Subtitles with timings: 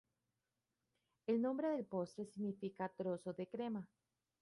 [1.27, 3.87] El nombre del postre significa simplemente "trozo de crema".